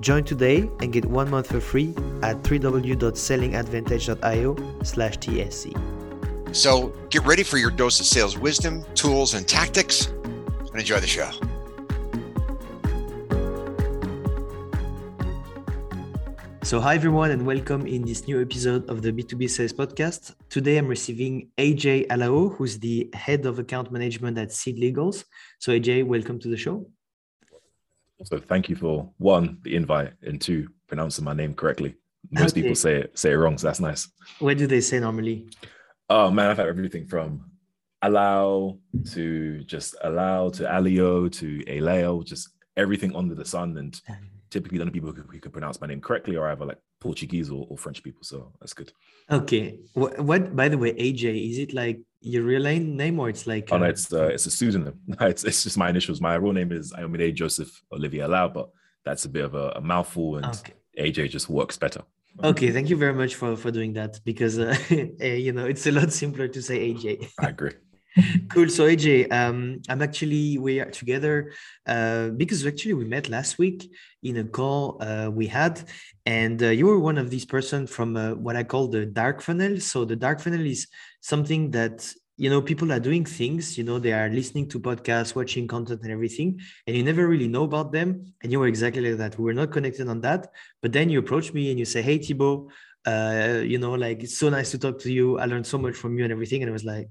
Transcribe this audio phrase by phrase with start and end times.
[0.00, 6.54] Join today and get one month for free at www.sellingadvantage.io slash TSC.
[6.54, 11.06] So get ready for your dose of sales wisdom, tools, and tactics, and enjoy the
[11.06, 11.30] show.
[16.62, 20.34] So, hi everyone, and welcome in this new episode of the B2B Sales Podcast.
[20.50, 25.24] Today I'm receiving AJ Alao, who's the head of account management at SeedLegals.
[25.60, 26.86] So, AJ, welcome to the show.
[28.24, 31.94] So, thank you for one, the invite, and two, pronouncing my name correctly.
[32.30, 32.62] Most okay.
[32.62, 34.08] people say it say it wrong, so that's nice.
[34.38, 35.48] What do they say normally?
[36.10, 37.50] Oh man, I've had everything from
[38.02, 38.78] allow
[39.12, 43.76] to just allow to alio to aleo, just everything under the sun.
[43.76, 44.00] And
[44.50, 47.50] typically the only people who, who can pronounce my name correctly are either like Portuguese
[47.50, 48.22] or, or French people.
[48.22, 48.92] So that's good.
[49.30, 49.78] Okay.
[49.94, 53.68] What, what, by the way, AJ, is it like your real name or it's like?
[53.70, 54.98] Oh, no, it's, uh, it's a pseudonym.
[55.20, 56.20] it's, it's just my initials.
[56.20, 58.70] My real name is Ayomide Joseph Olivia Lau, but
[59.04, 60.74] that's a bit of a, a mouthful and okay.
[60.98, 62.02] AJ just works better.
[62.42, 65.86] Okay, thank you very much for, for doing that because, uh, eh, you know, it's
[65.86, 67.28] a lot simpler to say AJ.
[67.40, 67.72] I agree.
[68.48, 68.68] cool.
[68.68, 71.52] So AJ, um, I'm actually we are together
[71.86, 73.90] uh, because actually we met last week
[74.22, 75.82] in a call uh, we had,
[76.26, 79.42] and uh, you were one of these person from uh, what I call the dark
[79.42, 79.80] funnel.
[79.80, 80.88] So the dark funnel is
[81.20, 83.78] something that you know people are doing things.
[83.78, 87.48] You know they are listening to podcasts, watching content, and everything, and you never really
[87.48, 88.32] know about them.
[88.42, 89.38] And you were exactly like that.
[89.38, 90.48] We were not connected on that,
[90.82, 92.70] but then you approach me and you say, "Hey Thibaut."
[93.06, 95.38] Uh, you know, like it's so nice to talk to you.
[95.38, 96.62] I learned so much from you and everything.
[96.62, 97.08] And I was like,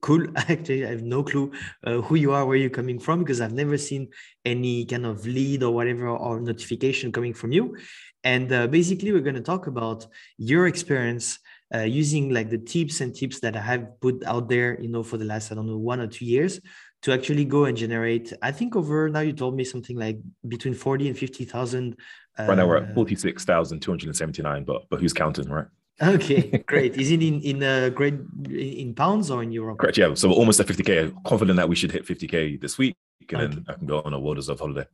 [0.00, 0.26] cool.
[0.36, 1.50] Actually i have no clue
[1.84, 4.08] uh, who you are where you're coming from because i've never seen
[4.44, 7.76] any kind of lead or whatever or notification coming from you.
[8.24, 10.06] And uh, basically we're going to talk about
[10.38, 11.38] your experience
[11.74, 15.02] uh, using like the tips and tips that i have put out there you know
[15.02, 16.60] for the last i don't know one or two years
[17.02, 20.74] to actually go and generate i think over now you told me something like between
[20.74, 21.96] 40 and 50000
[22.38, 25.66] right now we're at uh, 46279 but but who's counting right
[26.00, 26.96] Okay, great.
[26.96, 28.14] Is it in in uh, great
[28.50, 29.74] in pounds or in euro?
[29.74, 29.98] Correct.
[29.98, 30.14] Yeah.
[30.14, 31.24] So we're almost at 50k.
[31.24, 32.96] Confident that we should hit 50k this week,
[33.30, 33.54] and okay.
[33.54, 34.86] then I can go on a world of holiday.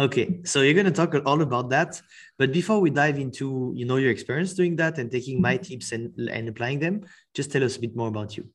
[0.00, 2.00] Okay, so you're going to talk all about that,
[2.38, 5.92] but before we dive into you know your experience doing that and taking my tips
[5.92, 7.02] and and applying them,
[7.34, 8.48] just tell us a bit more about you.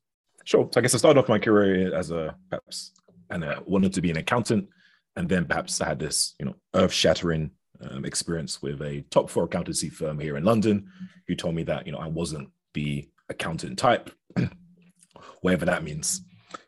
[0.46, 0.70] Sure.
[0.72, 2.94] So I guess I started off my career as a perhaps
[3.30, 4.70] and I wanted to be an accountant,
[5.16, 7.52] and then perhaps I had this you know earth shattering
[7.92, 10.90] um, experience with a top four accountancy firm here in London,
[11.28, 14.10] who told me that you know I wasn't the accountant type,
[15.42, 16.22] whatever that means.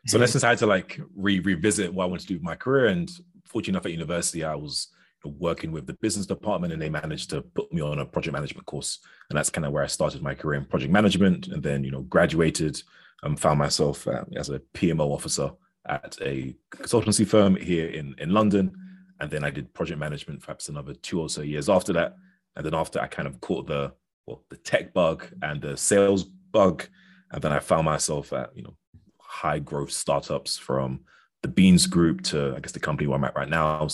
[0.06, 2.56] So let's I had to like re- revisit what I wanted to do with my
[2.56, 2.86] career.
[2.86, 3.10] And
[3.44, 4.88] fortunately enough, at university, I was
[5.24, 8.66] working with the business department, and they managed to put me on a project management
[8.66, 9.00] course,
[9.30, 11.48] and that's kind of where I started my career in project management.
[11.48, 12.80] And then you know graduated
[13.22, 15.50] and found myself uh, as a PMO officer
[15.88, 18.72] at a consultancy firm here in in London
[19.20, 22.16] and then I did project management for perhaps another two or so years after that.
[22.54, 23.92] And then after I kind of caught the
[24.26, 26.84] well, the tech bug and the sales bug,
[27.30, 28.76] and then I found myself at you know
[29.18, 31.00] high growth startups from
[31.42, 33.86] the Beans Group to I guess the company where I'm at right now,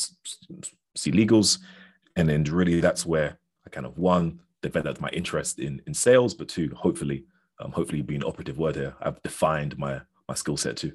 [0.96, 1.58] SeedLegals,
[2.16, 6.34] and then really that's where I kind of one developed my interest in in sales,
[6.34, 7.24] but two hopefully
[7.60, 10.92] um, hopefully being operative word here, I've defined my my skill set too.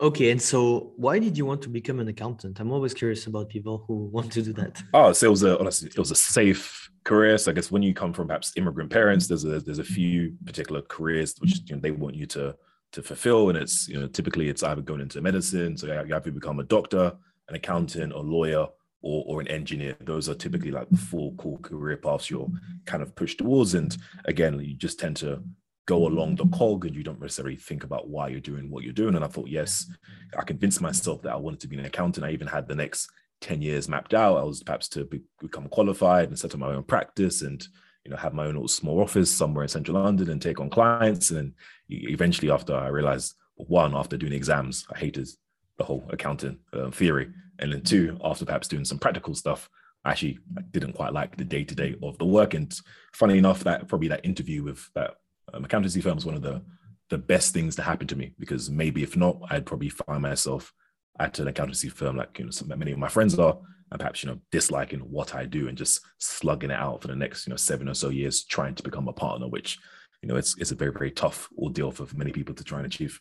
[0.00, 2.58] Okay, and so why did you want to become an accountant?
[2.58, 4.82] I'm always curious about people who want to do that.
[4.94, 7.36] Oh, so it was a honestly, it was a safe career.
[7.38, 9.94] So I guess when you come from perhaps immigrant parents, there's a there's a mm-hmm.
[9.94, 12.56] few particular careers which you know, they want you to
[12.92, 16.24] to fulfill, and it's you know typically it's either going into medicine, so you have
[16.24, 17.12] to become a doctor,
[17.48, 18.66] an accountant, a lawyer,
[19.02, 19.96] or, or an engineer.
[20.00, 22.50] Those are typically like the four core career paths you're
[22.86, 23.74] kind of pushed towards.
[23.74, 25.42] And again, you just tend to
[25.86, 28.92] go along the cog and you don't necessarily think about why you're doing what you're
[28.92, 29.14] doing.
[29.16, 29.90] And I thought, yes,
[30.38, 32.26] I convinced myself that I wanted to be an accountant.
[32.26, 33.10] I even had the next
[33.40, 34.38] 10 years mapped out.
[34.38, 37.66] I was perhaps to be, become qualified and set up my own practice and
[38.04, 40.70] you know, have my own little small office somewhere in central London and take on
[40.70, 41.30] clients.
[41.30, 41.52] And
[41.88, 45.28] eventually, after I realized one, after doing exams, I hated
[45.76, 49.68] the whole accounting uh, theory, and then two, after perhaps doing some practical stuff,
[50.04, 50.38] I actually
[50.70, 52.54] didn't quite like the day to day of the work.
[52.54, 52.74] And
[53.12, 55.16] funny enough, that probably that interview with that
[55.52, 56.62] um, accountancy firm is one of the
[57.10, 60.72] the best things to happen to me because maybe if not, I'd probably find myself
[61.18, 63.58] at an accountancy firm like you know some, many of my friends are,
[63.90, 67.16] and perhaps you know disliking what I do and just slugging it out for the
[67.16, 69.78] next you know seven or so years trying to become a partner, which
[70.22, 72.86] you know it's it's a very very tough ordeal for many people to try and
[72.86, 73.20] achieve.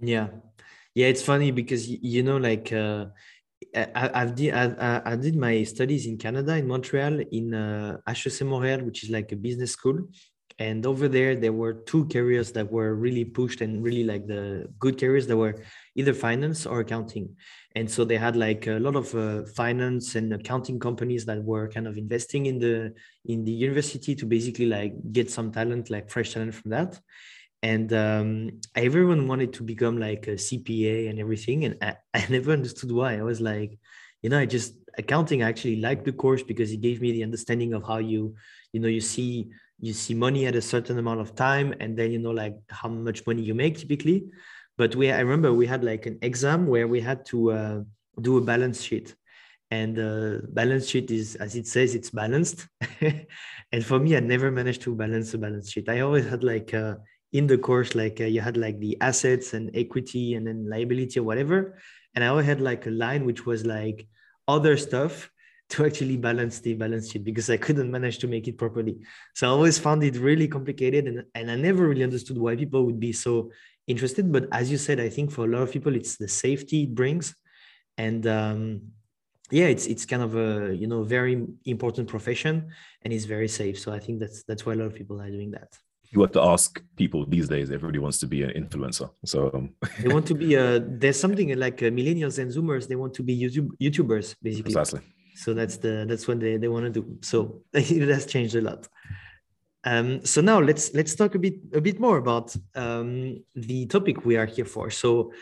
[0.00, 0.28] Yeah,
[0.94, 2.72] yeah, it's funny because you know like.
[2.72, 3.06] Uh,
[3.76, 8.40] I, I've did I, I, did my studies in Canada in Montreal in uh, HEC
[8.40, 9.98] Montreal, which is like a business school,
[10.60, 14.68] and over there there were two careers that were really pushed and really like the
[14.78, 15.64] good careers that were
[15.96, 17.34] either finance or accounting.
[17.74, 21.66] And so they had like a lot of uh, finance and accounting companies that were
[21.68, 22.92] kind of investing in the
[23.24, 27.00] in the university to basically like get some talent like fresh talent from that.
[27.62, 31.64] And um, everyone wanted to become like a cpa and everything.
[31.64, 33.18] And I, I never understood why.
[33.18, 33.78] I was like
[34.22, 37.22] you know i just accounting I actually liked the course because it gave me the
[37.22, 38.34] understanding of how you
[38.72, 42.12] you know you see you see money at a certain amount of time and then
[42.12, 44.26] you know like how much money you make typically.
[44.76, 47.80] But we i remember we had like an exam where we had to uh,
[48.20, 49.14] do a balance sheet.
[49.72, 52.66] And uh, balance sheet is as it says it's balanced.
[53.72, 55.88] And for me i never managed to balance a balance sheet.
[55.88, 56.96] I always had like uh,
[57.32, 61.20] in the course like uh, you had like the assets and equity and then liability
[61.20, 61.78] or whatever.
[62.14, 64.06] And i always had like a line which was like
[64.48, 65.29] other stuff
[65.70, 68.98] to actually balance the balance sheet because I couldn't manage to make it properly.
[69.34, 72.84] So I always found it really complicated and, and I never really understood why people
[72.86, 73.50] would be so
[73.86, 74.30] interested.
[74.32, 76.94] But as you said, I think for a lot of people, it's the safety it
[76.94, 77.34] brings.
[77.96, 78.82] And um,
[79.50, 82.70] yeah, it's it's kind of a you know very important profession
[83.02, 83.78] and it's very safe.
[83.78, 85.70] So I think that's that's why a lot of people are doing that.
[86.12, 87.70] You have to ask people these days.
[87.70, 89.70] Everybody wants to be an influencer, so um...
[90.00, 90.56] they want to be.
[90.56, 90.80] a.
[91.02, 92.88] there's something like uh, millennials and Zoomers.
[92.88, 94.72] They want to be YouTube YouTubers, basically.
[94.72, 95.00] Exactly
[95.40, 97.16] so that's the that's what they, they want to do.
[97.22, 98.88] So it has changed a lot.
[99.84, 104.26] Um, so now let's let's talk a bit a bit more about um, the topic
[104.26, 104.90] we are here for.
[104.90, 105.32] So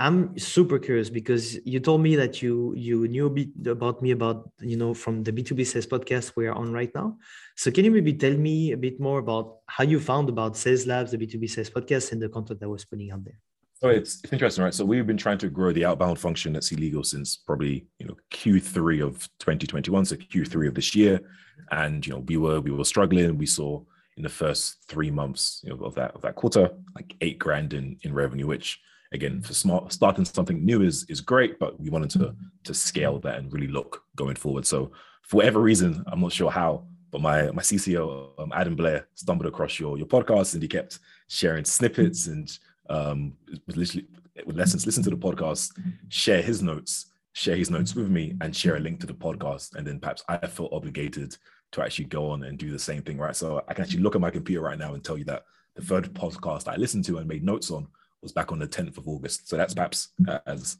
[0.00, 4.10] i'm super curious because you told me that you you knew a bit about me
[4.10, 7.16] about you know from the b2b sales podcast we are on right now.
[7.56, 10.86] So can you maybe tell me a bit more about how you found about sales
[10.86, 13.40] labs the b2b sales podcast and the content that was putting out there
[13.80, 14.74] so it's, it's interesting, right?
[14.74, 18.16] So we've been trying to grow the outbound function at Legal since probably you know
[18.30, 21.20] Q3 of 2021, so Q3 of this year,
[21.70, 23.36] and you know we were we were struggling.
[23.36, 23.82] We saw
[24.16, 27.74] in the first three months you know, of that of that quarter like eight grand
[27.74, 28.80] in in revenue, which
[29.12, 32.34] again for smart starting something new is is great, but we wanted to
[32.64, 34.66] to scale that and really look going forward.
[34.66, 34.92] So
[35.22, 39.46] for whatever reason, I'm not sure how, but my my CCO um, Adam Blair stumbled
[39.46, 42.56] across your your podcast and he kept sharing snippets and
[42.88, 43.34] um,
[43.68, 44.06] literally
[44.46, 45.72] with lessons, listen to the podcast,
[46.08, 49.74] share his notes, share his notes with me, and share a link to the podcast.
[49.76, 51.36] And then perhaps I felt obligated
[51.72, 53.34] to actually go on and do the same thing, right?
[53.34, 55.44] So I can actually look at my computer right now and tell you that
[55.74, 57.88] the third podcast I listened to and made notes on
[58.22, 59.48] was back on the 10th of August.
[59.48, 60.78] So that's perhaps uh, as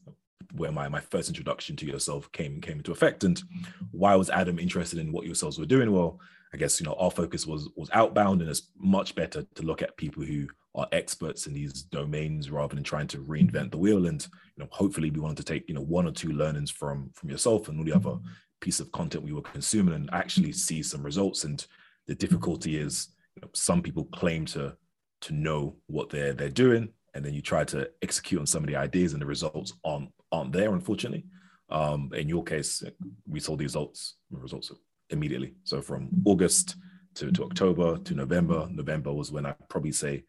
[0.57, 3.25] where my, my first introduction to yourself came came into effect.
[3.25, 3.43] And
[3.91, 5.93] why was Adam interested in what yourselves were doing?
[5.93, 6.21] Well,
[6.53, 9.83] I guess you know our focus was was outbound, and it's much better to look
[9.83, 14.07] at people who are experts in these domains rather than trying to reinvent the wheel.
[14.07, 14.27] And
[14.57, 17.31] you know, hopefully, we wanted to take you know one or two learnings from from
[17.31, 18.17] yourself and all the other
[18.61, 21.45] piece of content we were consuming, and actually see some results.
[21.45, 21.65] And
[22.07, 24.77] the difficulty is, you know, some people claim to
[25.23, 28.69] to know what they're they're doing, and then you try to execute on some of
[28.69, 31.25] the ideas, and the results aren't aren't there, unfortunately.
[31.71, 32.83] Um, in your case,
[33.27, 34.71] we saw the results results
[35.11, 35.55] immediately.
[35.65, 36.77] So from August
[37.15, 40.25] to, to October to November, November was when I probably say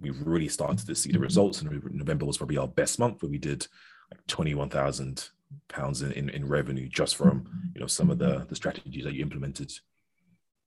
[0.00, 1.60] we really started to see the results.
[1.60, 3.66] And November was probably our best month where we did
[4.10, 5.28] like 21,000
[5.68, 9.14] pounds in, in, in, revenue just from, you know, some of the, the strategies that
[9.14, 9.72] you implemented.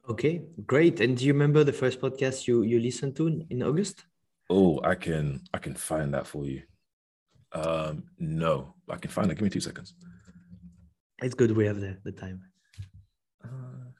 [0.10, 1.00] Okay, great.
[1.00, 4.04] And do you remember the first podcast you, you listened to in, in August?
[4.50, 6.64] Oh, I can, I can find that for you.
[7.54, 9.36] Um, no, I can find it.
[9.36, 9.94] Give me two seconds.
[11.22, 11.56] It's good.
[11.56, 12.42] We have the, the time.
[13.44, 13.91] Uh,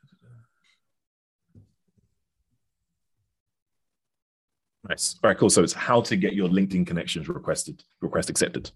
[4.92, 5.16] Nice.
[5.24, 5.50] All right, cool.
[5.50, 8.72] So it's how to get your LinkedIn connections requested, request accepted.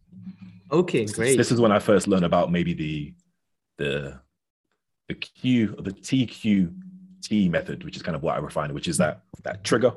[0.72, 1.38] Okay, great.
[1.38, 3.14] This is when I first learned about maybe the
[3.78, 4.22] the
[5.10, 9.24] the Q the TQT method, which is kind of what I refined, which is that
[9.44, 9.92] that trigger,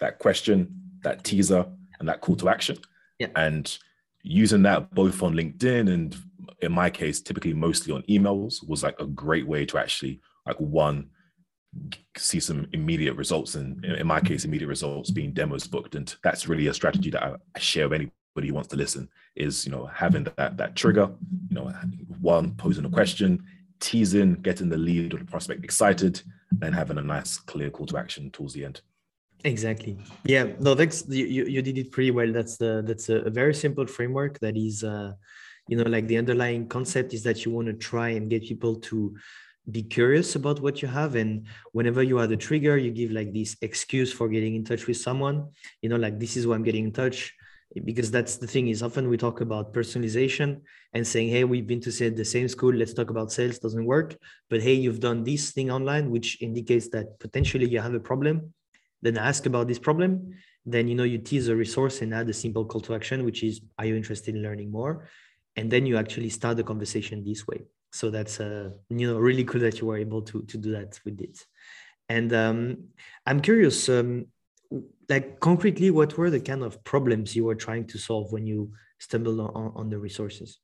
[0.00, 0.74] that question,
[1.04, 1.64] that teaser,
[2.00, 2.76] and that call to action.
[3.20, 3.28] Yeah.
[3.36, 3.78] And
[4.24, 6.16] using that both on LinkedIn and
[6.62, 10.58] in my case, typically mostly on emails was like a great way to actually like
[10.58, 11.10] one
[12.16, 15.94] see some immediate results and in my case immediate results being demos booked.
[15.94, 19.64] And that's really a strategy that i share with anybody who wants to listen is
[19.64, 21.10] you know having that that trigger
[21.48, 21.72] you know
[22.20, 23.44] one posing a question
[23.78, 26.22] teasing getting the lead or the prospect excited
[26.62, 28.80] and having a nice clear call to action towards the end.
[29.44, 29.96] Exactly.
[30.24, 32.32] Yeah no that's you, you did it pretty well.
[32.32, 35.12] That's the that's a, very simple framework that is uh
[35.68, 38.74] you know like the underlying concept is that you want to try and get people
[38.76, 39.16] to
[39.70, 43.32] be curious about what you have and whenever you are the trigger you give like
[43.32, 45.48] this excuse for getting in touch with someone
[45.82, 47.34] you know like this is why i'm getting in touch
[47.84, 50.60] because that's the thing is often we talk about personalization
[50.92, 53.84] and saying hey we've been to say the same school let's talk about sales doesn't
[53.84, 54.16] work
[54.48, 58.52] but hey you've done this thing online which indicates that potentially you have a problem.
[59.02, 60.34] Then ask about this problem
[60.66, 63.42] then you know you tease a resource and add a simple call to action which
[63.42, 65.08] is are you interested in learning more?
[65.56, 69.44] And then you actually start the conversation this way so that's uh, you know really
[69.44, 71.44] cool that you were able to to do that with it.
[72.08, 72.76] And um,
[73.26, 74.26] i'm curious um,
[75.08, 78.72] like concretely what were the kind of problems you were trying to solve when you
[78.98, 80.58] stumbled on, on the resources?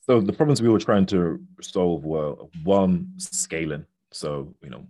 [0.00, 3.86] So the problems we were trying to solve were one scaling.
[4.10, 4.84] So you know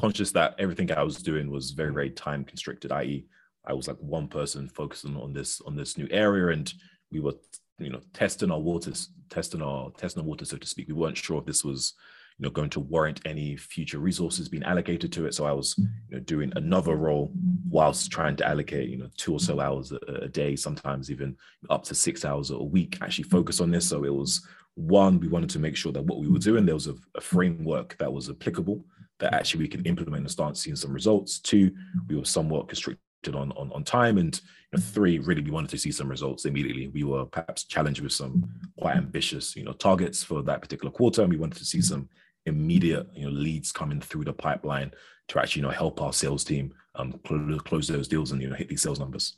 [0.00, 3.26] conscious that everything i was doing was very very time constricted i.e
[3.66, 6.72] i was like one person focusing on this on this new area and
[7.10, 7.34] we were
[7.78, 10.88] you know testing our waters testing our testing our water so to speak.
[10.88, 11.94] We weren't sure if this was
[12.38, 15.34] you know going to warrant any future resources being allocated to it.
[15.34, 17.32] So i was you know doing another role
[17.68, 21.36] whilst trying to allocate you know two or so hours a, a day sometimes even
[21.70, 23.88] up to six hours a week actually focus on this.
[23.88, 26.74] So it was one we wanted to make sure that what we were doing there
[26.74, 28.84] was a, a framework that was applicable
[29.18, 31.40] that actually we can implement and start seeing some results.
[31.40, 31.72] Two
[32.08, 34.18] we were somewhat constricted on, on, on time.
[34.18, 34.92] And you know, mm-hmm.
[34.92, 36.88] three, really, we wanted to see some results immediately.
[36.88, 38.48] We were perhaps challenged with some
[38.78, 39.06] quite mm-hmm.
[39.06, 41.94] ambitious, you know, targets for that particular quarter, and we wanted to see mm-hmm.
[41.94, 42.08] some
[42.46, 44.92] immediate, you know, leads coming through the pipeline
[45.28, 48.48] to actually, you know, help our sales team um, close, close those deals and you
[48.48, 49.36] know hit these sales numbers.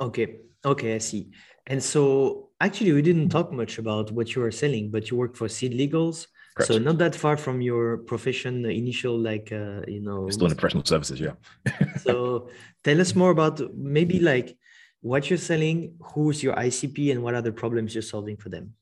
[0.00, 1.30] Okay, okay, I see.
[1.66, 5.34] And so, actually, we didn't talk much about what you are selling, but you work
[5.34, 6.72] for SeedLegals Correct.
[6.72, 10.30] So not that far from your profession initial, like uh, you know.
[10.30, 11.32] Still in professional services, yeah.
[12.02, 12.48] so
[12.84, 14.56] tell us more about maybe like
[15.00, 18.74] what you're selling, who's your ICP, and what are the problems you're solving for them.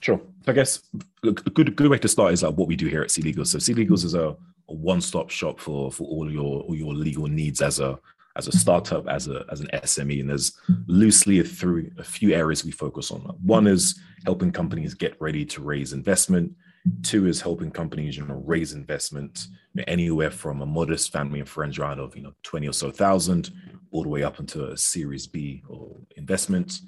[0.00, 0.20] Sure.
[0.48, 0.82] I guess
[1.22, 3.48] a good good way to start is uh, what we do here at SeedLegals.
[3.48, 4.36] So SeedLegals is a,
[4.68, 7.98] a one-stop shop for for all your all your legal needs as a
[8.36, 12.64] as a startup, as a as an SME, and there's loosely through a few areas
[12.64, 13.20] we focus on.
[13.42, 16.52] One is helping companies get ready to raise investment.
[17.02, 19.46] Two is helping companies, you know, raise investment
[19.86, 23.50] anywhere from a modest family and friends round of, you know, 20 or so thousand
[23.90, 26.80] all the way up into a series B or investment.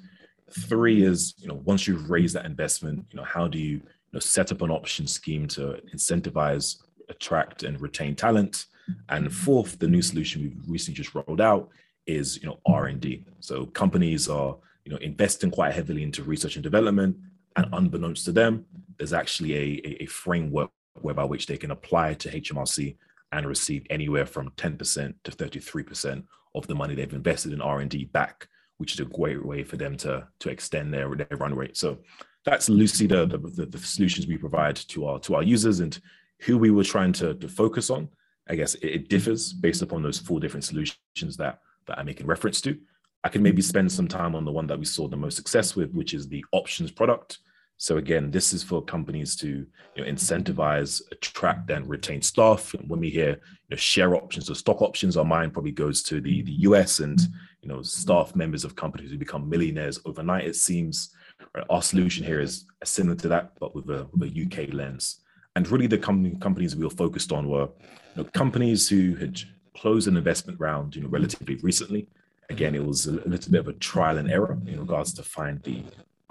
[0.51, 3.81] Three is, you know, once you've raised that investment, you know, how do you, you
[4.13, 6.77] know, set up an option scheme to incentivize,
[7.09, 8.65] attract and retain talent?
[9.09, 11.69] And fourth, the new solution we've recently just rolled out
[12.05, 13.25] is, you know, R&D.
[13.39, 17.15] So companies are, you know, investing quite heavily into research and development
[17.55, 18.65] and unbeknownst to them,
[19.03, 22.95] there's actually a, a, framework whereby which they can apply to HMRC
[23.33, 26.23] and receive anywhere from 10% to 33%
[26.55, 29.97] of the money they've invested in R&D back, which is a great way for them
[29.97, 31.75] to, to extend their, their run rate.
[31.75, 31.97] So
[32.45, 35.99] that's loosely the, the, the, solutions we provide to our to our users and
[36.39, 38.07] who we were trying to, to focus on.
[38.47, 42.27] I guess it, it differs based upon those four different solutions that, that I'm making
[42.27, 42.79] reference to.
[43.25, 45.75] I can maybe spend some time on the one that we saw the most success
[45.75, 47.39] with, which is the options product.
[47.77, 49.65] So again, this is for companies to
[49.95, 52.73] you know, incentivize, attract, and retain staff.
[52.73, 56.01] And when we hear you know, share options or stock options, our mind probably goes
[56.03, 57.19] to the, the US and
[57.61, 60.45] you know staff members of companies who become millionaires overnight.
[60.45, 61.13] It seems
[61.55, 61.65] right?
[61.69, 65.19] our solution here is similar to that, but with a, with a UK lens.
[65.55, 67.69] And really, the company, companies we were focused on were
[68.15, 69.39] you know, companies who had
[69.75, 72.07] closed an investment round, you know, relatively recently.
[72.49, 75.61] Again, it was a little bit of a trial and error in regards to find
[75.63, 75.83] the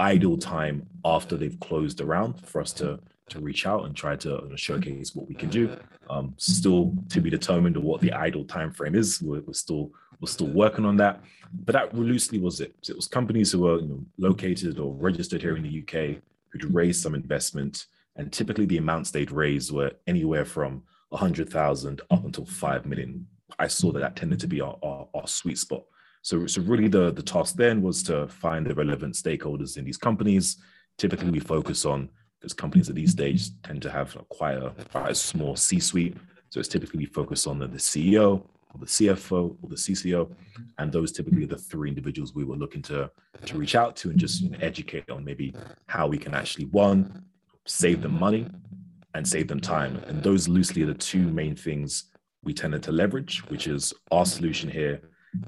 [0.03, 4.49] idle time after they've closed the for us to to reach out and try to
[4.57, 5.77] showcase what we can do.
[6.11, 9.23] Um, still to be determined what the idle time frame is.
[9.23, 9.91] We're, we're, still
[10.21, 11.23] we're still working on that.
[11.65, 12.75] But that loosely was it.
[12.83, 16.21] So it was companies who were you know, located or registered here in the UK
[16.51, 22.25] who'd raised some investment, and typically the amounts they'd raised were anywhere from 100,000 up
[22.25, 23.27] until 5 million.
[23.59, 25.85] I saw that that tended to be our, our, our sweet spot.
[26.23, 29.99] So, so really the, the task then was to find the relevant stakeholders in these
[29.99, 30.57] companies.
[30.97, 32.09] Typically we focus on,
[32.41, 36.17] because companies at these stages tend to have quite a, quite a small C-suite.
[36.49, 40.31] So it's typically we focus on the, the CEO or the CFO or the CCO.
[40.79, 43.11] And those typically are the three individuals we were looking to,
[43.45, 45.55] to reach out to and just educate on maybe
[45.87, 47.25] how we can actually, one,
[47.67, 48.47] save them money,
[49.15, 49.97] and save them time.
[50.07, 52.05] And those loosely are the two main things
[52.45, 55.01] we tended to leverage, which is our solution here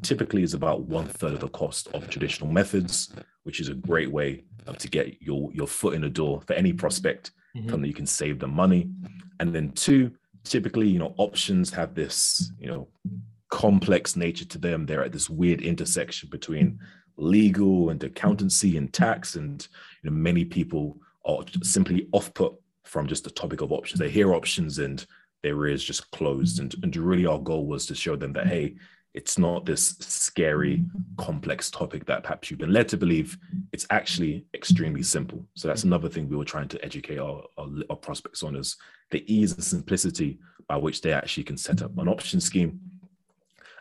[0.03, 3.13] typically is about one third of the cost of traditional methods,
[3.43, 4.45] which is a great way
[4.79, 7.69] to get your, your foot in the door for any prospect, mm-hmm.
[7.69, 8.89] something you can save them money.
[9.41, 10.13] And then two,
[10.45, 12.89] typically, you know, options have this, you know,
[13.51, 14.87] complex nature to them.
[14.87, 16.79] They're at this weird intersection between
[17.17, 19.37] legal and accountancy and tax.
[19.37, 19.67] And
[20.03, 24.01] you know, many people are simply off put from just the topic of options.
[24.01, 25.05] They hear options and
[25.43, 26.59] their ears just closed.
[26.59, 28.77] And, and really our goal was to show them that, hey,
[29.15, 31.01] it's not this scary, mm-hmm.
[31.17, 33.39] complex topic that perhaps you've been led to believe.
[33.73, 35.47] It's actually extremely simple.
[35.55, 38.77] So that's another thing we were trying to educate our, our, our prospects on is
[39.11, 42.81] the ease and simplicity by which they actually can set up an option scheme.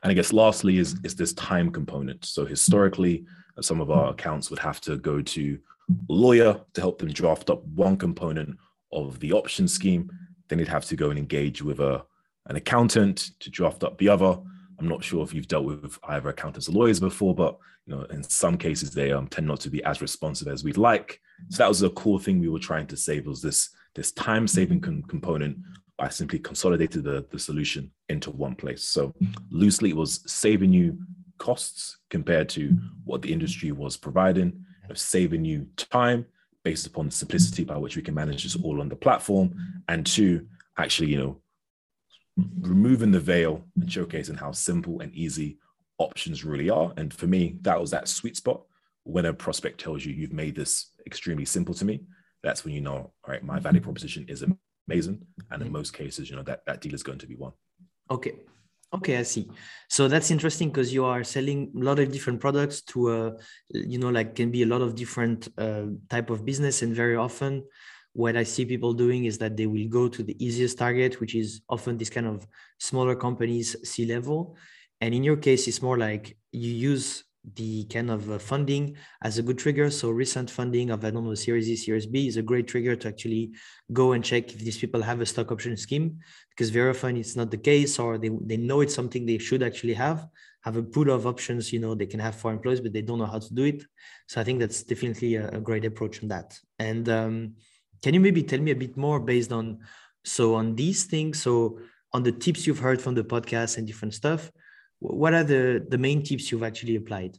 [0.04, 2.26] And I guess lastly is, is this time component.
[2.26, 3.26] So historically,
[3.62, 5.58] some of our accounts would have to go to
[5.90, 8.58] a lawyer to help them draft up one component
[8.92, 10.12] of the option scheme.
[10.48, 12.04] Then they'd have to go and engage with a,
[12.48, 14.38] an accountant to draft up the other
[14.80, 18.04] I'm not sure if you've dealt with either accountants or lawyers before, but you know,
[18.06, 21.20] in some cases they um, tend not to be as responsive as we'd like.
[21.50, 24.48] So that was a core thing we were trying to save was this this time
[24.48, 25.58] saving com- component
[25.98, 28.84] by simply consolidated the, the solution into one place.
[28.84, 29.14] So
[29.52, 30.98] loosely it was saving you
[31.38, 36.26] costs compared to what the industry was providing, of saving you time
[36.64, 39.54] based upon the simplicity by which we can manage this all on the platform,
[39.90, 41.38] and two, actually, you know,
[42.62, 45.58] removing the veil and showcasing how simple and easy
[45.98, 46.94] options really are.
[46.98, 48.64] And for me, that was that sweet spot.
[49.04, 52.04] When a prospect tells you you've made this extremely simple to me,
[52.42, 54.44] that's when you know, all right, my value proposition is
[54.88, 55.26] amazing.
[55.52, 57.54] And in most cases, you know, that, that deal is going to be won.
[58.10, 58.40] Okay.
[58.94, 59.50] Okay, I see.
[59.90, 63.32] So that's interesting because you are selling a lot of different products to, uh,
[63.70, 67.16] you know, like can be a lot of different uh, type of business, and very
[67.16, 67.64] often
[68.14, 71.36] what I see people doing is that they will go to the easiest target, which
[71.36, 72.48] is often this kind of
[72.80, 74.56] smaller companies, C level.
[75.02, 77.24] And in your case, it's more like you use
[77.56, 79.90] the kind of uh, funding as a good trigger.
[79.90, 82.96] So recent funding of I don't know Series E, Series B is a great trigger
[82.96, 83.52] to actually
[83.92, 86.20] go and check if these people have a stock option scheme,
[86.52, 89.62] because very often it's not the case, or they, they know it's something they should
[89.62, 90.26] actually have,
[90.62, 93.20] have a pool of options, you know, they can have for employees, but they don't
[93.20, 93.84] know how to do it.
[94.28, 96.58] So I think that's definitely a, a great approach on that.
[96.80, 97.56] And um,
[98.04, 99.80] can you maybe tell me a bit more based on
[100.24, 101.42] so on these things?
[101.42, 101.80] So
[102.12, 104.52] on the tips you've heard from the podcast and different stuff,
[105.00, 107.38] what are the the main tips you've actually applied?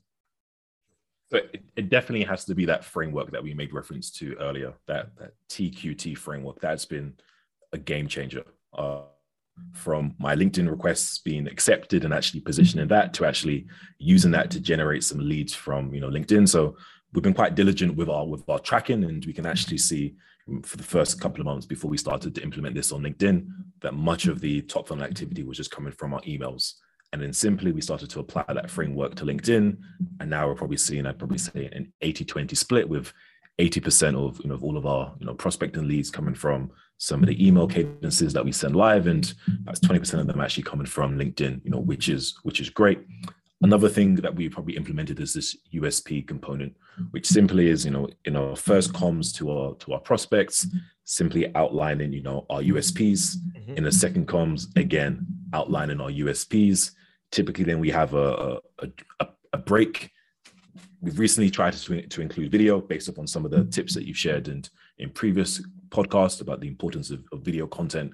[1.30, 4.74] So it, it definitely has to be that framework that we made reference to earlier,
[4.86, 6.60] that, that TQT framework.
[6.60, 7.14] That's been
[7.72, 8.44] a game changer.
[8.72, 9.02] Uh,
[9.72, 13.66] from my LinkedIn requests being accepted and actually positioning that to actually
[13.98, 16.48] using that to generate some leads from you know LinkedIn.
[16.48, 16.76] So
[17.12, 20.14] we've been quite diligent with our with our tracking, and we can actually see
[20.62, 23.46] for the first couple of months before we started to implement this on LinkedIn
[23.80, 26.74] that much of the top funnel activity was just coming from our emails.
[27.12, 29.76] And then simply we started to apply that framework to LinkedIn.
[30.20, 33.12] And now we're probably seeing, I'd probably say an 80 20 split with
[33.60, 37.22] 80% of, you know, of all of our, you know, prospecting leads coming from some
[37.22, 39.06] of the email cadences that we send live.
[39.06, 42.68] And that's 20% of them actually coming from LinkedIn, you know, which is, which is
[42.68, 43.00] great.
[43.64, 46.76] Another thing that we probably implemented is this USP component,
[47.12, 50.66] which simply is, you know, in our first comms to our to our prospects,
[51.04, 53.36] simply outlining, you know, our USPs.
[53.36, 53.78] Mm-hmm.
[53.78, 56.90] In the second comms, again, outlining our USPs.
[57.30, 58.88] Typically, then we have a a,
[59.20, 60.10] a, a break.
[61.00, 64.18] We've recently tried to, to include video based upon some of the tips that you've
[64.18, 68.12] shared and in previous podcasts about the importance of, of video content.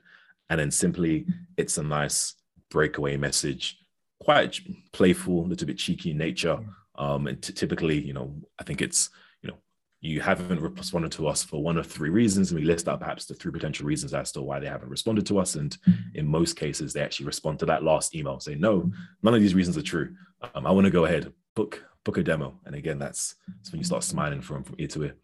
[0.49, 2.37] And then simply, it's a nice
[2.71, 3.80] breakaway message
[4.21, 4.61] quite
[4.93, 6.59] playful, a little bit cheeky in nature.
[6.97, 9.11] Um, and t- typically, you know, I think it's,
[9.43, 9.57] you know,
[10.01, 13.25] you haven't responded to us for one of three reasons, and we list out perhaps
[13.25, 15.55] the three potential reasons as to why they haven't responded to us.
[15.55, 15.77] And
[16.15, 18.91] in most cases, they actually respond to that last email, say, no,
[19.23, 20.15] none of these reasons are true.
[20.55, 22.59] Um, I want to go ahead, book book a demo.
[22.65, 25.15] And again, that's, that's when you start smiling from from ear to ear.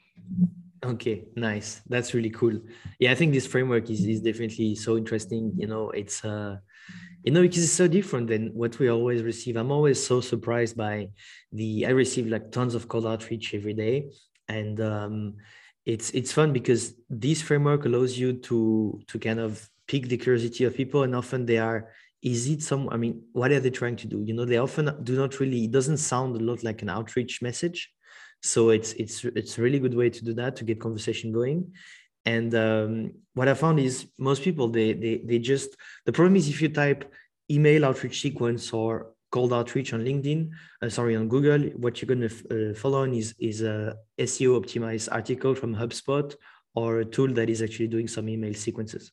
[0.84, 1.80] Okay, nice.
[1.88, 2.60] That's really cool.
[2.98, 5.52] Yeah, I think this framework is, is definitely so interesting.
[5.56, 6.56] You know, it's uh
[7.26, 9.56] you know because it's so different than what we always receive.
[9.56, 11.08] I'm always so surprised by
[11.52, 14.12] the i receive like tons of cold outreach every day.
[14.48, 15.34] And um,
[15.84, 20.64] it's it's fun because this framework allows you to to kind of pick the curiosity
[20.64, 21.02] of people.
[21.02, 21.90] And often they are
[22.22, 24.22] is it some i mean what are they trying to do?
[24.24, 27.42] You know they often do not really it doesn't sound a lot like an outreach
[27.42, 27.92] message.
[28.44, 31.72] So it's it's it's a really good way to do that to get conversation going
[32.26, 36.48] and um, what I found is most people they, they they just the problem is
[36.48, 37.10] if you type
[37.50, 40.50] email outreach sequence or cold outreach on LinkedIn,
[40.82, 44.60] uh, sorry on Google, what you're going to uh, follow on is is a SEO
[44.60, 46.34] optimized article from HubSpot
[46.74, 49.12] or a tool that is actually doing some email sequences.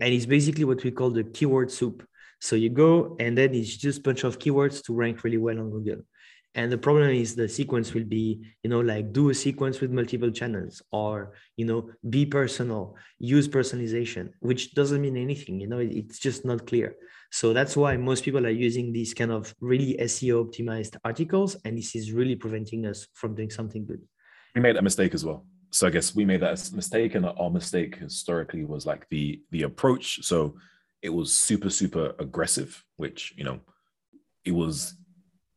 [0.00, 2.06] And it's basically what we call the keyword soup.
[2.40, 5.70] So you go and then it's just bunch of keywords to rank really well on
[5.70, 6.02] Google.
[6.54, 9.92] And the problem is the sequence will be, you know, like do a sequence with
[9.92, 15.78] multiple channels or, you know, be personal, use personalization, which doesn't mean anything, you know,
[15.78, 16.96] it's just not clear.
[17.30, 21.56] So that's why most people are using these kind of really SEO optimized articles.
[21.64, 24.02] And this is really preventing us from doing something good.
[24.54, 25.46] We made that mistake as well.
[25.70, 29.62] So I guess we made that mistake, and our mistake historically was like the the
[29.62, 30.24] approach.
[30.24, 30.56] So
[31.00, 33.60] it was super super aggressive, which you know,
[34.44, 34.96] it was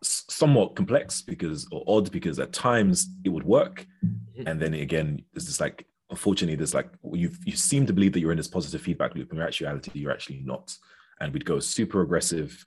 [0.04, 3.86] somewhat complex because or odd because at times it would work.
[4.06, 4.48] Mm-hmm.
[4.48, 8.20] and then again it's just like unfortunately there's like you you seem to believe that
[8.20, 9.32] you're in this positive feedback loop.
[9.32, 10.76] In actuality you're actually not.
[11.20, 12.66] And we'd go super aggressive.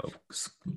[0.00, 0.08] Uh,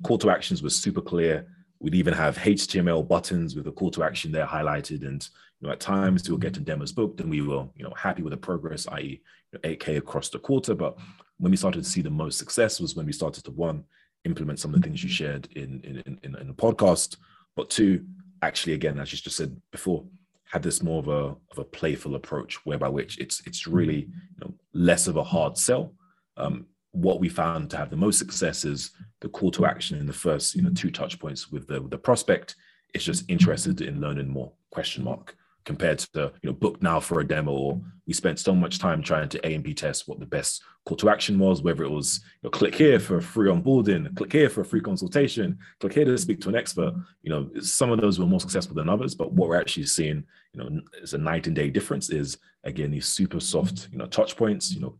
[0.02, 1.46] call to actions were super clear.
[1.78, 5.06] We'd even have html buttons with a call to action there highlighted.
[5.06, 5.26] And
[5.60, 8.22] you know at times we'll get to demos booked and we were you know happy
[8.22, 9.20] with the progress i.e
[9.52, 10.74] you know, 8k across the quarter.
[10.74, 10.98] But
[11.38, 13.84] when we started to see the most success was when we started to one
[14.24, 17.16] implement some of the things you shared in in, in, in the podcast,
[17.56, 18.04] but two,
[18.42, 20.04] actually, again, as you just said before,
[20.44, 24.40] had this more of a of a playful approach, whereby which it's it's really you
[24.40, 25.94] know, less of a hard sell.
[26.36, 30.06] Um, what we found to have the most success is the call to action in
[30.06, 32.56] the first you know two touch points with the with the prospect.
[32.94, 37.20] Is just interested in learning more question mark compared to you know book now for
[37.20, 40.26] a demo we spent so much time trying to a and b test what the
[40.26, 44.14] best call to action was whether it was you know, click here for free onboarding
[44.16, 47.48] click here for a free consultation click here to speak to an expert you know
[47.60, 50.80] some of those were more successful than others but what we're actually seeing you know
[51.02, 54.72] is a night and day difference is again these super soft you know touch points
[54.72, 54.96] you know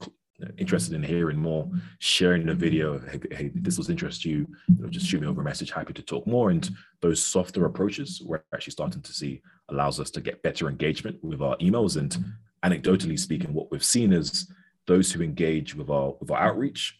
[0.59, 4.88] interested in hearing more, sharing the video, hey, hey this was interest you, you know,
[4.88, 6.51] just shoot me over a message, happy to talk more.
[6.51, 6.68] And
[7.01, 9.42] those softer approaches we're actually starting to see
[9.73, 11.97] allows us to get better engagement with our emails.
[11.97, 12.17] And
[12.65, 14.51] anecdotally speaking, what we've seen is
[14.87, 16.99] those who engage with our with our outreach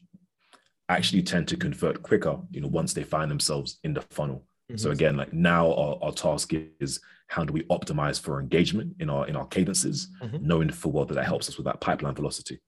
[0.89, 4.45] actually tend to convert quicker, you know, once they find themselves in the funnel.
[4.71, 4.77] Mm-hmm.
[4.77, 9.09] So again, like now our, our task is how do we optimize for engagement in
[9.09, 10.47] our in our cadences, mm-hmm.
[10.47, 12.61] knowing full well that that helps us with that pipeline velocity.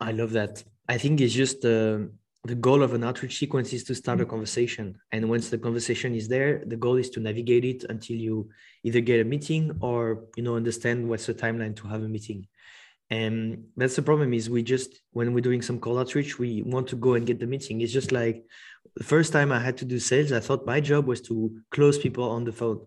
[0.00, 0.64] I love that.
[0.88, 2.10] I think it's just the
[2.44, 6.14] the goal of an outreach sequence is to start a conversation, and once the conversation
[6.14, 8.48] is there, the goal is to navigate it until you
[8.82, 12.46] either get a meeting or you know understand what's the timeline to have a meeting.
[13.10, 16.88] And that's the problem is we just when we're doing some call outreach, we want
[16.88, 17.80] to go and get the meeting.
[17.80, 18.44] It's just like
[18.96, 21.98] the first time I had to do sales, I thought my job was to close
[21.98, 22.86] people on the phone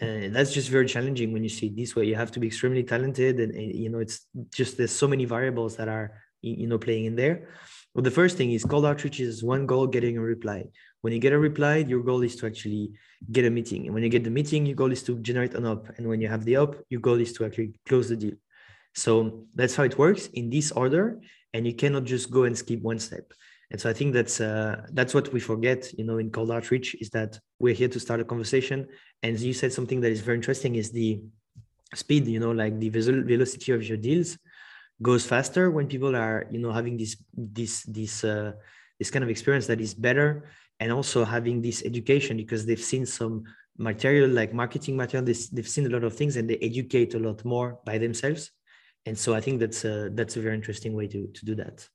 [0.00, 2.46] and that's just very challenging when you see it this way you have to be
[2.48, 6.66] extremely talented and, and, you know it's just there's so many variables that are you
[6.66, 7.48] know playing in there
[7.96, 10.66] well the first thing is cold outreach is one goal getting a reply.
[11.00, 12.92] When you get a reply your goal is to actually
[13.32, 13.86] get a meeting.
[13.86, 16.20] And when you get the meeting your goal is to generate an opp and when
[16.20, 18.34] you have the opp your goal is to actually close the deal.
[18.94, 21.18] So that's how it works in this order.
[21.54, 23.32] And you cannot just go and skip one step.
[23.70, 26.88] And so i think that's uh, that's what we forget you know in cold outreach
[27.00, 28.78] is that we're here to start a conversation.
[29.22, 31.22] And you said something that is very interesting is the
[31.94, 34.36] speed you know like the velocity of your deals
[35.02, 38.52] goes faster when people are you know having this this this uh,
[38.98, 40.48] this kind of experience that is better
[40.80, 43.44] and also having this education because they've seen some
[43.78, 47.44] material like marketing material they've seen a lot of things and they educate a lot
[47.44, 48.50] more by themselves.
[49.04, 51.86] And so i think that's a that's a very interesting way to to do that.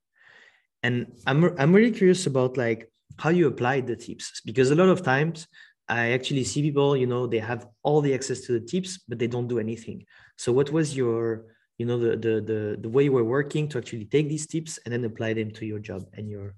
[0.83, 4.89] And i'm i'm really curious about like how you apply the tips because a lot
[4.89, 5.47] of times
[5.89, 9.17] i actually see people you know they have all the access to the tips but
[9.17, 10.05] they don't do anything.
[10.37, 11.45] So what was your
[11.81, 14.93] you know the the the, the way we're working to actually take these tips and
[14.93, 16.53] then apply them to your job and your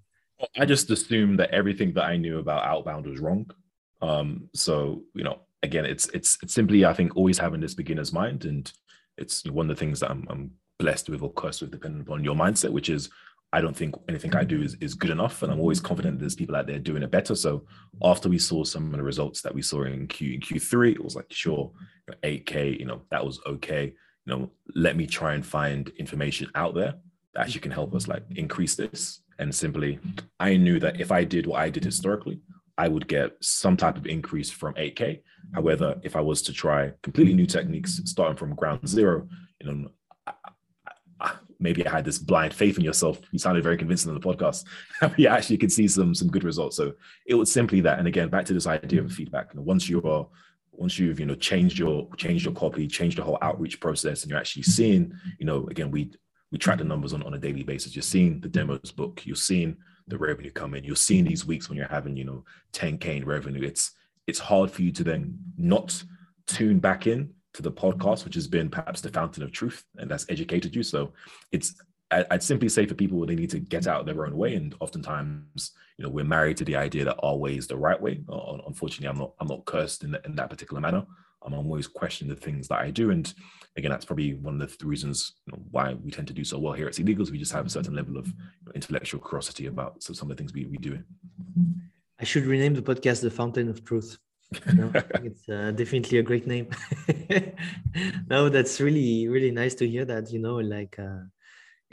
[0.59, 3.49] i just assumed that everything that i knew about outbound was wrong
[4.01, 8.11] um so you know again it's it's it's simply i think always having this beginner's
[8.11, 8.73] mind and
[9.17, 12.25] it's one of the things that i'm, I'm blessed with or cursed with depending upon
[12.25, 13.09] your mindset which is
[13.55, 15.43] I don't think anything I do is, is good enough.
[15.43, 17.35] And I'm always confident there's people out there doing it better.
[17.35, 17.67] So
[18.03, 21.03] after we saw some of the results that we saw in Q in Q3, it
[21.03, 21.71] was like, sure,
[22.23, 23.93] 8K, you know, that was okay
[24.25, 26.95] you know, let me try and find information out there
[27.33, 29.21] that actually can help us like increase this.
[29.39, 29.99] And simply,
[30.39, 32.39] I knew that if I did what I did historically,
[32.77, 35.21] I would get some type of increase from 8K.
[35.53, 39.27] However, if I was to try completely new techniques, starting from ground zero,
[39.59, 39.89] you know,
[41.59, 43.19] maybe I had this blind faith in yourself.
[43.31, 44.65] You sounded very convincing on the podcast.
[45.17, 46.77] you actually could see some some good results.
[46.77, 46.93] So
[47.25, 47.99] it was simply that.
[47.99, 49.53] And again, back to this idea of feedback.
[49.53, 50.27] You know, once you are
[50.73, 54.29] once you've you know changed your changed your copy changed the whole outreach process and
[54.29, 56.11] you're actually seeing you know again we
[56.53, 57.95] we track the numbers on, on a daily basis.
[57.95, 59.23] You're seeing the demos book.
[59.25, 59.75] You're seeing
[60.07, 60.83] the revenue come in.
[60.83, 63.65] You're seeing these weeks when you're having you know 10k in revenue.
[63.65, 63.91] It's
[64.27, 66.01] it's hard for you to then not
[66.45, 70.09] tune back in to the podcast, which has been perhaps the fountain of truth, and
[70.09, 70.83] that's educated you.
[70.83, 71.11] So
[71.51, 71.73] it's
[72.31, 74.75] I'd simply say for people they need to get out of their own way, and
[74.79, 78.21] oftentimes, you know, we're married to the idea that our way is the right way.
[78.67, 81.05] Unfortunately, I'm not I'm not cursed in, the, in that particular manner.
[81.45, 83.33] I'm always questioning the things that I do, and
[83.75, 86.59] again, that's probably one of the reasons you know, why we tend to do so
[86.59, 87.31] well here at Illegals.
[87.31, 88.31] We just have a certain level of
[88.75, 90.99] intellectual curiosity about so some of the things we we do.
[92.19, 94.17] I should rename the podcast "The Fountain of Truth."
[94.73, 94.91] no,
[95.23, 96.67] it's uh, definitely a great name.
[98.29, 100.31] no, that's really really nice to hear that.
[100.31, 101.23] You know, like uh,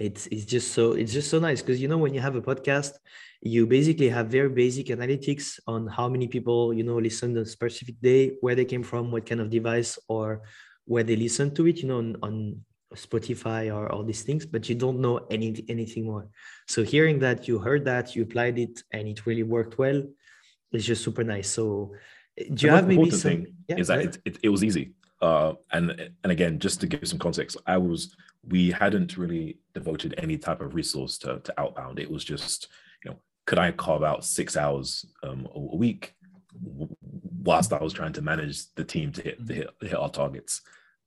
[0.01, 2.41] it's it's just so it's just so nice because you know when you have a
[2.41, 2.93] podcast,
[3.43, 8.01] you basically have very basic analytics on how many people you know listen a specific
[8.01, 10.43] day, where they came from, what kind of device, or
[10.87, 11.79] where they listen to it.
[11.83, 16.07] You know, on, on Spotify or all these things, but you don't know any anything
[16.07, 16.29] more.
[16.67, 20.03] So hearing that you heard that, you applied it, and it really worked well,
[20.73, 21.51] it's just super nice.
[21.51, 21.93] So
[22.55, 23.31] do you have maybe some?
[23.31, 24.07] Thing yeah, is that right?
[24.07, 24.93] it, it, it, was easy.
[25.21, 25.91] Uh, and
[26.23, 30.61] and again, just to give some context, I was we hadn't really devoted any type
[30.61, 31.99] of resource to, to outbound.
[31.99, 32.69] It was just
[33.05, 36.15] you know, could I carve out six hours um, a week
[37.43, 40.63] whilst I was trying to manage the team to hit to hit, hit our targets.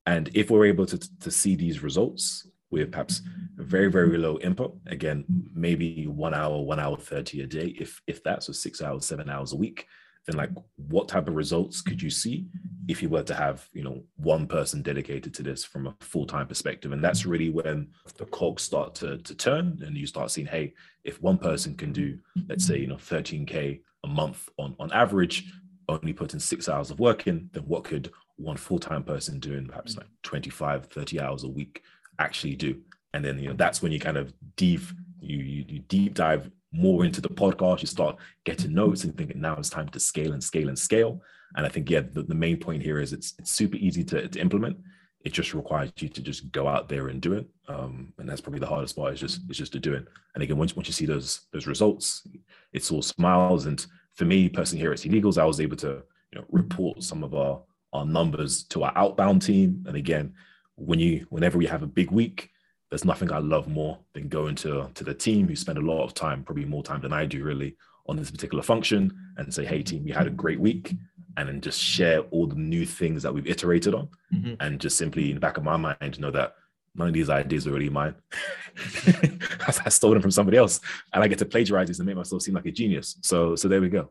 [0.06, 3.20] And if we're able to to see these results with perhaps
[3.56, 8.22] very very low input, again maybe one hour, one hour thirty a day, if if
[8.22, 9.88] that's so six hours, seven hours a week
[10.26, 12.46] then like what type of results could you see
[12.88, 16.46] if you were to have you know one person dedicated to this from a full-time
[16.46, 16.92] perspective?
[16.92, 20.74] And that's really when the cogs start to, to turn and you start seeing hey
[21.04, 25.44] if one person can do let's say you know 13k a month on on average
[25.88, 29.96] only putting six hours of work in then what could one full-time person doing perhaps
[29.96, 31.82] like 25 30 hours a week
[32.18, 32.80] actually do?
[33.12, 34.80] And then you know that's when you kind of deep
[35.20, 39.40] you, you, you deep dive more into the podcast, you start getting notes and thinking
[39.40, 41.22] now it's time to scale and scale and scale.
[41.56, 44.26] And I think, yeah, the, the main point here is it's, it's super easy to,
[44.28, 44.76] to implement.
[45.24, 47.46] It just requires you to just go out there and do it.
[47.68, 50.06] Um, and that's probably the hardest part is just, is just to do it.
[50.34, 52.26] And again, once, once you see those, those results,
[52.72, 53.66] it's all smiles.
[53.66, 53.84] And
[54.14, 57.34] for me personally here at Illegals, I was able to, you know, report some of
[57.34, 59.84] our, our numbers to our outbound team.
[59.86, 60.34] And again,
[60.74, 62.50] when you, whenever we have a big week,
[62.94, 66.04] there's nothing I love more than going to to the team who spend a lot
[66.04, 67.74] of time, probably more time than I do, really,
[68.06, 70.94] on this particular function, and say, "Hey, team, we had a great week,"
[71.36, 74.54] and then just share all the new things that we've iterated on, mm-hmm.
[74.60, 76.54] and just simply in the back of my mind know that
[76.94, 78.14] none of these ideas are really mine.
[79.66, 80.78] I stole them from somebody else,
[81.12, 83.16] and I get to plagiarize these and make myself seem like a genius.
[83.22, 84.10] So, so there we go.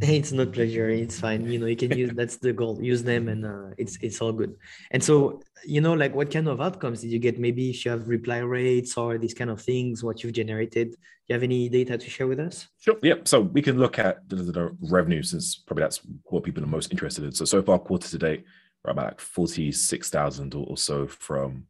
[0.00, 0.88] It's not pleasure.
[0.88, 1.46] It's fine.
[1.46, 2.78] You know you can use that's the goal.
[2.82, 4.56] Use them and uh, it's it's all good.
[4.90, 7.38] And so you know like what kind of outcomes did you get?
[7.38, 10.90] Maybe if you have reply rates or these kind of things what you've generated.
[10.92, 10.96] Do
[11.28, 12.68] you have any data to share with us?
[12.78, 12.96] Sure.
[13.02, 16.66] Yeah so we can look at the, the revenue since probably that's what people are
[16.66, 17.32] most interested in.
[17.32, 18.44] So so far quarter to date
[18.84, 21.66] we're about like 46,000 or so from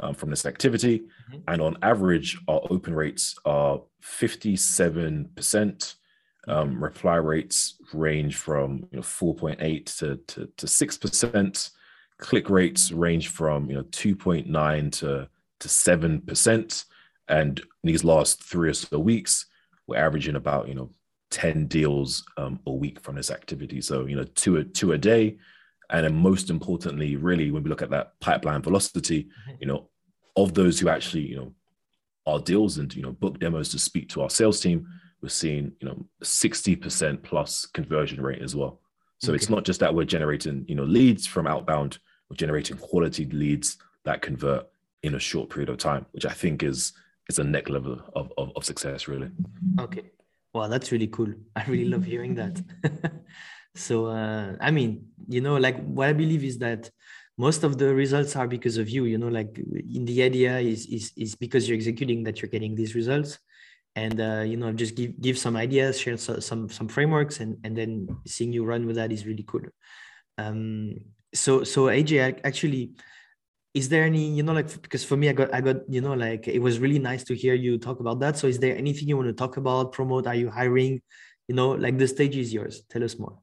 [0.00, 1.00] um, from this activity.
[1.00, 1.40] Mm-hmm.
[1.48, 5.94] and on average our open rates are 57%
[6.48, 11.70] um, reply rates range from you know 4.8 to, to, to 6%.
[12.18, 15.28] Click rates range from you know 2.9 to,
[15.60, 16.84] to 7%.
[17.28, 19.46] And these last three or so weeks,
[19.86, 20.90] we're averaging about you know
[21.30, 23.80] 10 deals um, a week from this activity.
[23.80, 25.38] So you know two a two a day.
[25.90, 29.56] And then most importantly, really, when we look at that pipeline velocity, mm-hmm.
[29.60, 29.88] you know,
[30.34, 31.52] of those who actually, you know,
[32.26, 34.86] our deals and you know book demos to speak to our sales team,
[35.24, 38.78] we're seeing you know 60% plus conversion rate as well.
[39.22, 39.36] So okay.
[39.36, 43.78] it's not just that we're generating you know leads from outbound we're generating quality leads
[44.04, 44.66] that convert
[45.02, 46.92] in a short period of time which i think is
[47.30, 49.30] is a next level of, of, of success really.
[49.80, 50.10] Okay.
[50.52, 51.32] Well that's really cool.
[51.56, 52.60] I really love hearing that.
[53.76, 54.90] So uh, i mean
[55.26, 56.88] you know like what i believe is that
[57.36, 59.58] most of the results are because of you you know like
[59.98, 63.40] in the idea is is, is because you're executing that you're getting these results
[63.96, 67.76] and uh, you know just give give some ideas share some some frameworks and and
[67.76, 69.62] then seeing you run with that is really cool.
[70.38, 70.96] Um
[71.32, 72.92] so so aj actually
[73.74, 76.14] is there any you know like because for me i got i got you know
[76.14, 78.36] like it was really nice to hear you talk about that.
[78.38, 80.26] So is there anything you want to talk about promote?
[80.26, 81.02] Are you hiring?
[81.48, 82.82] You know like the stage is yours.
[82.90, 83.38] Tell us more.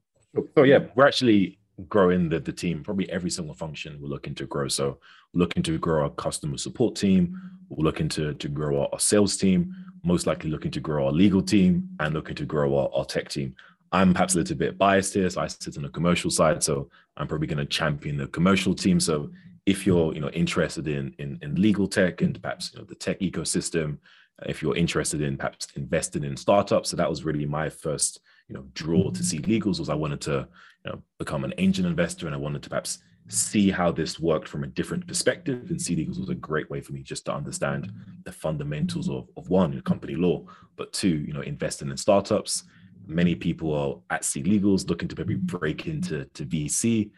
[0.56, 0.86] So yeah.
[0.94, 2.82] We're actually growing the, the team.
[2.82, 4.68] Probably every single function we're looking to grow.
[4.68, 4.98] So
[5.32, 7.38] we're looking to grow our customer support team.
[7.68, 11.12] We're looking to, to grow our, our sales team most likely looking to grow our
[11.12, 13.54] legal team and looking to grow our, our tech team.
[13.92, 16.88] I'm perhaps a little bit biased here, so I sit on the commercial side, so
[17.16, 18.98] I'm probably going to champion the commercial team.
[18.98, 19.30] So
[19.66, 22.94] if you're you know interested in, in in legal tech and perhaps you know the
[22.94, 23.98] tech ecosystem,
[24.46, 28.54] if you're interested in perhaps investing in startups, so that was really my first you
[28.54, 30.48] know draw to SeedLegals was I wanted to
[30.84, 32.98] you know become an angel investor and I wanted to perhaps
[33.32, 35.70] see how this worked from a different perspective.
[35.70, 37.90] And SeedLegals was a great way for me just to understand
[38.24, 40.44] the fundamentals of, of one, company law,
[40.76, 42.64] but two, you know, investing in startups.
[43.06, 47.10] Many people are at SeedLegals looking to maybe break into to VC.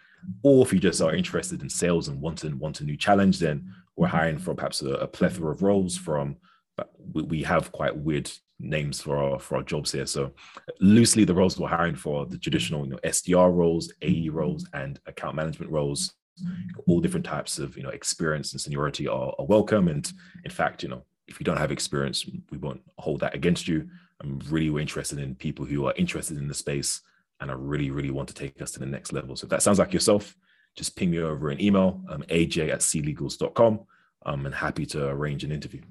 [0.43, 3.41] Or if you just are interested in sales and want, to, want a new challenge,
[3.41, 6.37] then we're hiring for perhaps a, a plethora of roles from
[7.13, 10.07] we, we have quite weird names for our for our jobs here.
[10.07, 10.33] So
[10.81, 14.99] loosely, the roles we're hiring for the traditional you know, SDR roles, AE roles, and
[15.07, 16.15] account management roles.
[16.89, 19.89] All different types of you know experience and seniority are, are welcome.
[19.89, 20.11] And
[20.45, 23.89] in fact, you know, if you don't have experience, we won't hold that against you.
[24.21, 27.01] I'm really interested in people who are interested in the space
[27.41, 29.37] and I really, really want to take us to the next level.
[29.37, 30.37] So if that sounds like yourself,
[30.77, 33.81] just ping me over an email, um, aj at seedlegals.com.
[34.27, 35.83] I'm happy to arrange an interview.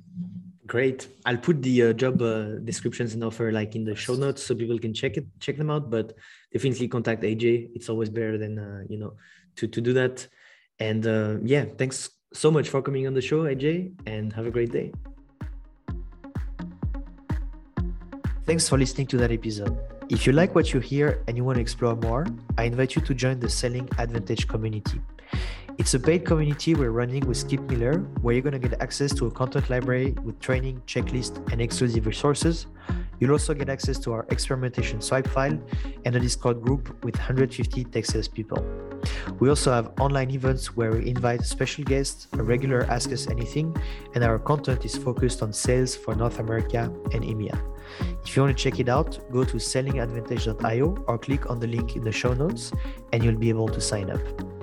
[0.66, 1.10] Great.
[1.26, 4.56] I'll put the uh, job uh, descriptions and offer like in the show notes so
[4.56, 5.90] people can check it, check them out.
[5.90, 6.14] But
[6.54, 7.72] definitely contact AJ.
[7.76, 9.14] It's always better than uh, you know
[9.58, 10.28] to to do that.
[10.80, 14.52] And uh, yeah, thanks so much for coming on the show, AJ, and have a
[14.52, 14.94] great day.
[18.46, 19.78] Thanks for listening to that episode.
[20.10, 22.26] If you like what you hear and you want to explore more,
[22.58, 25.02] I invite you to join the Selling Advantage community.
[25.80, 29.12] It's a paid community we're running with Skip Miller, where you're going to get access
[29.16, 32.68] to a content library with training, checklist, and exclusive resources.
[33.20, 35.60] You'll also get access to our experimentation swipe file
[36.06, 38.64] and a Discord group with 150 tech sales people.
[39.40, 43.76] We also have online events where we invite special guests, a regular Ask Us Anything,
[44.14, 46.84] and our content is focused on sales for North America
[47.14, 47.60] and EMEA.
[48.24, 51.96] If you want to check it out, go to sellingadvantage.io or click on the link
[51.96, 52.72] in the show notes
[53.12, 54.63] and you'll be able to sign up.